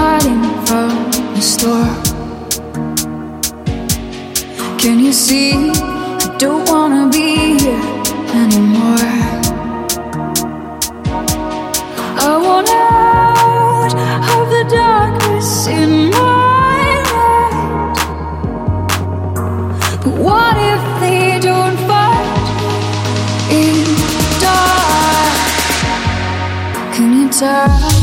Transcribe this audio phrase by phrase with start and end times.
[0.00, 0.90] hiding from
[1.34, 1.92] the store.
[4.78, 5.52] Can you see?
[5.52, 7.84] I don't wanna be here
[8.42, 9.10] anymore.
[12.28, 13.92] I want out
[14.34, 16.82] of the darkness in my
[17.12, 17.96] mind.
[20.04, 22.28] But what if they don't find
[23.60, 23.76] in
[24.44, 25.36] dark?
[26.94, 27.97] Can you tell?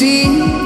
[0.00, 0.59] See